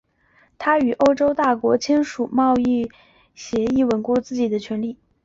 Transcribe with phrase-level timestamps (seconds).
[0.57, 2.89] 他通过与欧洲大国签署贸易
[3.35, 4.97] 协定巩固了自己的权力。